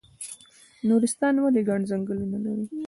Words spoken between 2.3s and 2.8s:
لري؟